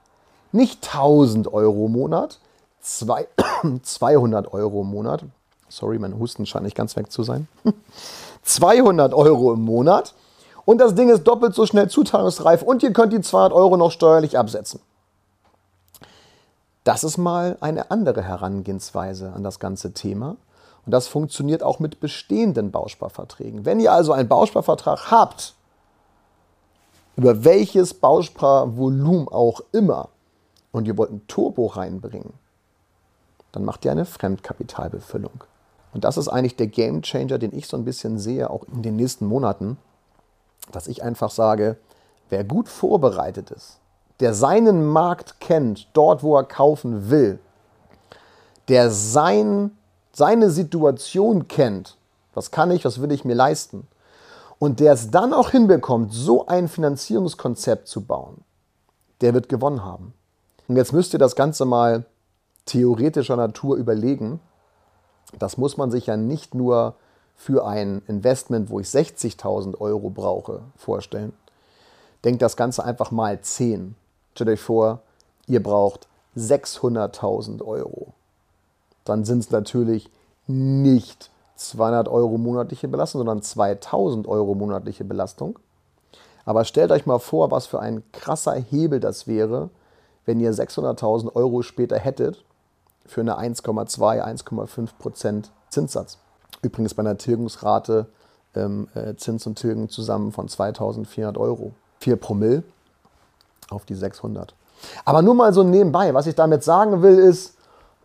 Nicht 0.51 0.87
1000 0.87 1.53
Euro 1.53 1.85
im 1.85 1.91
Monat, 1.91 2.39
200 2.81 4.51
Euro 4.53 4.81
im 4.81 4.87
Monat. 4.87 5.23
Sorry, 5.69 5.99
mein 5.99 6.17
Husten 6.17 6.47
scheint 6.47 6.65
nicht 6.65 6.75
ganz 6.75 6.95
weg 6.95 7.11
zu 7.11 7.21
sein. 7.21 7.47
200 8.41 9.13
Euro 9.13 9.53
im 9.53 9.61
Monat. 9.61 10.15
Und 10.65 10.79
das 10.79 10.95
Ding 10.95 11.09
ist 11.09 11.25
doppelt 11.25 11.53
so 11.53 11.67
schnell 11.67 11.89
zuteilungsreif 11.89 12.63
und 12.63 12.81
ihr 12.81 12.91
könnt 12.91 13.13
die 13.13 13.21
200 13.21 13.53
Euro 13.53 13.77
noch 13.77 13.91
steuerlich 13.91 14.35
absetzen. 14.35 14.79
Das 16.89 17.03
ist 17.03 17.19
mal 17.19 17.55
eine 17.61 17.91
andere 17.91 18.23
Herangehensweise 18.23 19.31
an 19.33 19.43
das 19.43 19.59
ganze 19.59 19.93
Thema. 19.93 20.37
Und 20.87 20.91
das 20.91 21.07
funktioniert 21.07 21.61
auch 21.61 21.77
mit 21.77 21.99
bestehenden 21.99 22.71
Bausparverträgen. 22.71 23.63
Wenn 23.63 23.79
ihr 23.79 23.93
also 23.93 24.11
einen 24.11 24.27
Bausparvertrag 24.27 25.11
habt, 25.11 25.53
über 27.15 27.43
welches 27.43 27.93
Bausparvolumen 27.93 29.27
auch 29.27 29.61
immer, 29.71 30.09
und 30.71 30.87
ihr 30.87 30.97
wollt 30.97 31.11
ein 31.11 31.27
Turbo 31.27 31.67
reinbringen, 31.67 32.33
dann 33.51 33.65
macht 33.65 33.85
ihr 33.85 33.91
eine 33.91 34.05
Fremdkapitalbefüllung. 34.05 35.43
Und 35.93 36.03
das 36.03 36.17
ist 36.17 36.27
eigentlich 36.27 36.55
der 36.55 36.65
Game 36.65 37.03
Changer, 37.03 37.37
den 37.37 37.55
ich 37.55 37.67
so 37.67 37.77
ein 37.77 37.85
bisschen 37.85 38.17
sehe, 38.17 38.49
auch 38.49 38.63
in 38.63 38.81
den 38.81 38.95
nächsten 38.95 39.27
Monaten, 39.27 39.77
dass 40.71 40.87
ich 40.87 41.03
einfach 41.03 41.29
sage, 41.29 41.77
wer 42.29 42.43
gut 42.43 42.67
vorbereitet 42.67 43.51
ist, 43.51 43.79
der 44.19 44.33
seinen 44.33 44.85
Markt 44.85 45.39
kennt, 45.39 45.87
dort 45.93 46.23
wo 46.23 46.35
er 46.35 46.43
kaufen 46.43 47.09
will, 47.09 47.39
der 48.67 48.91
sein, 48.91 49.71
seine 50.11 50.49
Situation 50.49 51.47
kennt, 51.47 51.97
was 52.33 52.51
kann 52.51 52.71
ich, 52.71 52.85
was 52.85 53.01
will 53.01 53.11
ich 53.11 53.25
mir 53.25 53.35
leisten, 53.35 53.87
und 54.59 54.79
der 54.79 54.93
es 54.93 55.09
dann 55.09 55.33
auch 55.33 55.51
hinbekommt, 55.51 56.13
so 56.13 56.45
ein 56.47 56.67
Finanzierungskonzept 56.67 57.87
zu 57.87 58.01
bauen, 58.01 58.43
der 59.21 59.33
wird 59.33 59.49
gewonnen 59.49 59.83
haben. 59.83 60.13
Und 60.67 60.75
jetzt 60.75 60.93
müsst 60.93 61.13
ihr 61.13 61.19
das 61.19 61.35
Ganze 61.35 61.65
mal 61.65 62.05
theoretischer 62.65 63.35
Natur 63.35 63.77
überlegen. 63.77 64.39
Das 65.39 65.57
muss 65.57 65.77
man 65.77 65.89
sich 65.89 66.05
ja 66.05 66.17
nicht 66.17 66.53
nur 66.53 66.95
für 67.35 67.65
ein 67.65 68.01
Investment, 68.07 68.69
wo 68.69 68.79
ich 68.79 68.87
60.000 68.87 69.79
Euro 69.79 70.09
brauche, 70.09 70.61
vorstellen. 70.75 71.33
Denkt 72.23 72.41
das 72.41 72.57
Ganze 72.57 72.83
einfach 72.83 73.11
mal 73.11 73.39
10. 73.41 73.95
Stellt 74.33 74.49
euch 74.49 74.61
vor, 74.61 75.01
ihr 75.47 75.61
braucht 75.61 76.07
600.000 76.37 77.63
Euro. 77.63 78.13
Dann 79.03 79.25
sind 79.25 79.39
es 79.39 79.51
natürlich 79.51 80.09
nicht 80.47 81.29
200 81.55 82.07
Euro 82.07 82.37
monatliche 82.37 82.87
Belastung, 82.87 83.19
sondern 83.19 83.41
2000 83.41 84.27
Euro 84.27 84.55
monatliche 84.55 85.03
Belastung. 85.03 85.59
Aber 86.45 86.63
stellt 86.65 86.91
euch 86.91 87.05
mal 87.05 87.19
vor, 87.19 87.51
was 87.51 87.67
für 87.67 87.79
ein 87.79 88.03
krasser 88.11 88.53
Hebel 88.53 88.99
das 88.99 89.27
wäre, 89.27 89.69
wenn 90.25 90.39
ihr 90.39 90.53
600.000 90.53 91.35
Euro 91.35 91.61
später 91.61 91.97
hättet 91.97 92.43
für 93.05 93.21
eine 93.21 93.37
1,2, 93.39 94.23
1,5 94.23 94.89
Prozent 94.97 95.51
Zinssatz. 95.69 96.17
Übrigens 96.61 96.93
bei 96.93 97.01
einer 97.01 97.17
Tilgungsrate 97.17 98.07
ähm, 98.55 98.87
äh, 98.93 99.15
Zins 99.15 99.45
und 99.45 99.57
Tilgen 99.57 99.89
zusammen 99.89 100.31
von 100.31 100.47
2.400 100.47 101.37
Euro. 101.37 101.73
4 101.99 102.15
Promille 102.15 102.63
auf 103.71 103.85
die 103.85 103.95
600. 103.95 104.53
Aber 105.05 105.21
nur 105.21 105.35
mal 105.35 105.53
so 105.53 105.63
nebenbei. 105.63 106.13
Was 106.13 106.27
ich 106.27 106.35
damit 106.35 106.63
sagen 106.63 107.01
will, 107.01 107.17
ist 107.17 107.55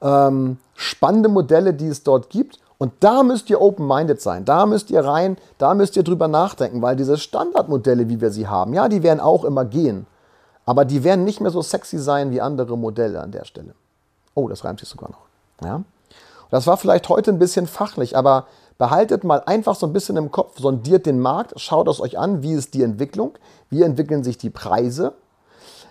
ähm, 0.00 0.58
spannende 0.74 1.28
Modelle, 1.28 1.74
die 1.74 1.86
es 1.86 2.02
dort 2.02 2.30
gibt. 2.30 2.58
Und 2.78 2.92
da 3.00 3.22
müsst 3.22 3.48
ihr 3.50 3.60
open-minded 3.60 4.20
sein. 4.20 4.44
Da 4.44 4.66
müsst 4.66 4.90
ihr 4.90 5.04
rein, 5.04 5.36
da 5.58 5.74
müsst 5.74 5.96
ihr 5.96 6.02
drüber 6.02 6.28
nachdenken, 6.28 6.82
weil 6.82 6.96
diese 6.96 7.16
Standardmodelle, 7.16 8.08
wie 8.08 8.20
wir 8.20 8.30
sie 8.30 8.48
haben, 8.48 8.74
ja, 8.74 8.88
die 8.88 9.02
werden 9.02 9.20
auch 9.20 9.44
immer 9.44 9.64
gehen. 9.64 10.06
Aber 10.66 10.84
die 10.84 11.04
werden 11.04 11.24
nicht 11.24 11.40
mehr 11.40 11.50
so 11.50 11.62
sexy 11.62 11.98
sein 11.98 12.30
wie 12.30 12.40
andere 12.40 12.76
Modelle 12.76 13.20
an 13.20 13.30
der 13.30 13.44
Stelle. 13.44 13.74
Oh, 14.34 14.48
das 14.48 14.64
reimt 14.64 14.80
sich 14.80 14.88
sogar 14.88 15.10
noch. 15.10 15.66
Ja? 15.66 15.82
Das 16.50 16.66
war 16.66 16.76
vielleicht 16.76 17.08
heute 17.08 17.30
ein 17.30 17.38
bisschen 17.38 17.66
fachlich, 17.66 18.16
aber 18.16 18.46
behaltet 18.78 19.24
mal 19.24 19.42
einfach 19.46 19.76
so 19.76 19.86
ein 19.86 19.92
bisschen 19.92 20.16
im 20.16 20.30
Kopf, 20.30 20.58
sondiert 20.58 21.06
den 21.06 21.20
Markt, 21.20 21.58
schaut 21.60 21.88
es 21.88 22.00
euch 22.00 22.18
an, 22.18 22.42
wie 22.42 22.52
ist 22.52 22.74
die 22.74 22.82
Entwicklung, 22.82 23.32
wie 23.70 23.82
entwickeln 23.82 24.24
sich 24.24 24.36
die 24.36 24.50
Preise, 24.50 25.14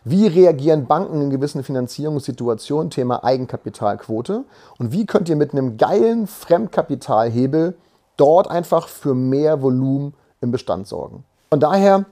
wie 0.03 0.27
reagieren 0.27 0.85
Banken 0.85 1.21
in 1.21 1.29
gewissen 1.29 1.63
Finanzierungssituationen, 1.63 2.89
Thema 2.89 3.23
Eigenkapitalquote 3.23 4.43
und 4.77 4.91
wie 4.91 5.05
könnt 5.05 5.29
ihr 5.29 5.35
mit 5.35 5.53
einem 5.53 5.77
geilen 5.77 6.27
Fremdkapitalhebel 6.27 7.75
dort 8.17 8.49
einfach 8.49 8.87
für 8.87 9.15
mehr 9.15 9.61
Volumen 9.61 10.13
im 10.41 10.51
Bestand 10.51 10.87
sorgen. 10.87 11.23
Von 11.49 11.59
daher, 11.59 12.05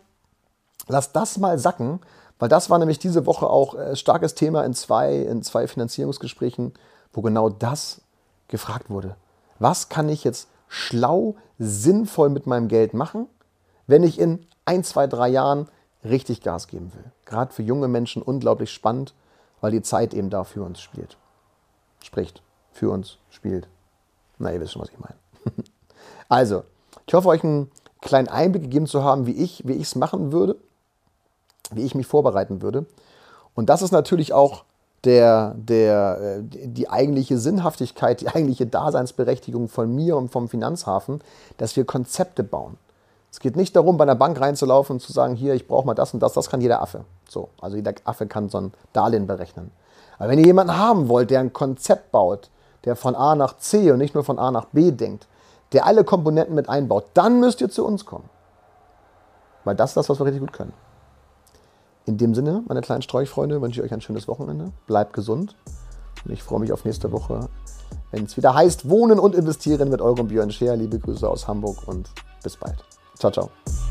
lasst 0.88 1.16
das 1.16 1.38
mal 1.38 1.60
sacken, 1.60 2.00
weil 2.40 2.50
das 2.50 2.70
war 2.70 2.80
nämlich 2.80 2.98
diese 2.98 3.26
Woche 3.26 3.48
auch 3.48 3.76
äh, 3.76 3.96
starkes 3.96 4.34
Thema 4.34 4.64
in 4.64 4.74
zwei, 4.74 5.16
in 5.16 5.44
zwei 5.44 5.68
Finanzierungsgesprächen, 5.68 6.74
wo 7.14 7.22
genau 7.22 7.50
das 7.50 8.02
gefragt 8.48 8.90
wurde. 8.90 9.16
Was 9.60 9.90
kann 9.90 10.10
ich 10.10 10.24
jetzt 10.24 10.48
schlau, 10.68 11.36
sinnvoll 11.60 12.30
mit 12.30 12.48
meinem 12.48 12.68
Geld 12.68 12.94
machen, 12.94 13.28
wenn 13.86 14.04
ich 14.04 14.20
in 14.20 14.46
ein, 14.66 14.84
zwei, 14.84 15.06
drei 15.06 15.30
Jahren 15.30 15.68
richtig 16.04 16.42
Gas 16.42 16.68
geben 16.68 16.92
will? 16.94 17.12
Gerade 17.26 17.54
für 17.54 17.64
junge 17.64 17.88
Menschen 17.88 18.22
unglaublich 18.22 18.72
spannend, 18.72 19.14
weil 19.62 19.72
die 19.72 19.82
Zeit 19.82 20.14
eben 20.14 20.30
da 20.30 20.44
für 20.44 20.64
uns 20.64 20.82
spielt. 20.82 21.18
Spricht, 22.04 22.42
für 22.72 22.90
uns 22.90 23.18
spielt. 23.30 23.68
Na, 24.40 24.52
ihr 24.52 24.60
wisst 24.60 24.74
schon, 24.74 24.82
was 24.82 24.90
ich 24.90 25.00
meine. 25.00 25.16
also, 26.30 26.64
ich 27.06 27.14
hoffe, 27.14 27.28
euch 27.28 27.44
einen 27.44 27.70
kleinen 28.02 28.28
Einblick 28.28 28.64
gegeben 28.64 28.88
zu 28.88 29.04
haben, 29.04 29.28
wie 29.28 29.34
ich 29.34 29.64
es 29.66 29.96
machen 29.96 30.32
würde, 30.32 30.56
wie 31.72 31.84
ich 31.84 31.96
mich 31.96 32.08
vorbereiten 32.08 32.62
würde. 32.62 32.86
Und 33.54 33.70
das 33.70 33.82
ist 33.82 33.92
natürlich 33.92 34.34
auch 34.34 34.66
der, 35.04 35.56
der, 35.56 36.40
äh, 36.40 36.68
die 36.68 36.90
eigentliche 36.90 37.38
Sinnhaftigkeit, 37.38 38.22
die 38.22 38.30
eigentliche 38.30 38.66
Daseinsberechtigung 38.66 39.68
von 39.68 39.94
mir 39.94 40.18
und 40.18 40.32
vom 40.32 40.50
Finanzhafen, 40.50 41.22
dass 41.58 41.76
wir 41.76 41.86
Konzepte 41.86 42.44
bauen. 42.44 42.78
Es 43.32 43.40
geht 43.40 43.56
nicht 43.56 43.76
darum, 43.76 43.98
bei 43.98 44.04
einer 44.04 44.16
Bank 44.16 44.40
reinzulaufen 44.40 44.96
und 44.96 45.00
zu 45.00 45.14
sagen, 45.14 45.36
hier, 45.36 45.54
ich 45.54 45.68
brauche 45.68 45.88
mal 45.88 45.94
das 45.94 46.14
und 46.14 46.20
das, 46.22 46.34
das 46.34 46.50
kann 46.50 46.60
jeder 46.60 46.82
Affe. 46.82 47.06
So, 47.30 47.50
also 47.62 47.78
jeder 47.78 47.94
Affe 48.04 48.28
kann 48.28 48.50
so 48.50 48.58
ein 48.58 48.74
Darlehen 48.92 49.26
berechnen. 49.26 49.72
Aber 50.20 50.30
wenn 50.30 50.40
ihr 50.40 50.46
jemanden 50.46 50.78
haben 50.78 51.08
wollt, 51.08 51.32
der 51.32 51.40
ein 51.40 51.54
Konzept 51.54 52.12
baut, 52.12 52.50
der 52.84 52.96
von 52.96 53.16
A 53.16 53.36
nach 53.36 53.58
C 53.58 53.92
und 53.92 54.00
nicht 54.00 54.14
nur 54.14 54.26
von 54.26 54.38
A 54.38 54.52
nach 54.52 54.66
B 54.66 54.92
denkt, 54.92 55.28
der 55.72 55.86
alle 55.86 56.04
Komponenten 56.04 56.56
mit 56.56 56.68
einbaut, 56.68 57.06
dann 57.14 57.40
müsst 57.40 57.62
ihr 57.62 57.70
zu 57.70 57.86
uns 57.86 58.06
kommen. 58.06 58.30
Weil 59.64 59.76
das 59.76 59.92
ist 59.92 59.98
das, 59.98 60.10
was 60.10 60.20
wir 60.20 60.26
richtig 60.26 60.42
gut 60.42 60.54
können. 60.54 60.74
In 62.06 62.18
dem 62.18 62.36
Sinne, 62.36 62.64
meine 62.68 62.82
kleinen 62.82 63.02
Sträuchfreunde, 63.02 63.62
wünsche 63.62 63.80
ich 63.80 63.86
euch 63.86 63.94
ein 63.94 64.02
schönes 64.02 64.28
Wochenende. 64.28 64.72
Bleibt 64.88 65.14
gesund. 65.14 65.56
Und 66.26 66.32
ich 66.32 66.44
freue 66.44 66.60
mich 66.60 66.74
auf 66.74 66.84
nächste 66.84 67.12
Woche, 67.12 67.48
wenn 68.12 68.26
es 68.26 68.36
wieder 68.36 68.54
heißt 68.54 68.90
Wohnen 68.90 69.20
und 69.20 69.36
Investieren 69.36 69.90
mit 69.90 70.02
eurem 70.02 70.28
Björn 70.28 70.52
Scheer. 70.52 70.76
Liebe 70.76 71.00
Grüße 71.00 71.28
aus 71.28 71.48
Hamburg 71.48 71.88
und 71.88 72.10
bis 72.44 72.58
bald. 72.58 72.84
Ciao, 73.22 73.30
ciao. 73.30 73.91